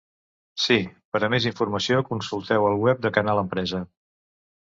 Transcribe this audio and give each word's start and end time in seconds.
Sí, 0.61 0.77
per 1.17 1.21
a 1.25 1.29
més 1.33 1.45
informació 1.49 2.01
consulteu 2.09 2.67
el 2.71 2.79
web 2.87 3.03
de 3.05 3.13
Canal 3.19 3.43
Empresa. 3.45 3.83